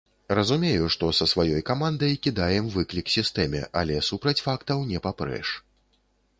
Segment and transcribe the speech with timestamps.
[0.37, 5.57] Разумею, што са сваёй камандай кідаем выклік сістэме, але супраць фактаў не папрэш.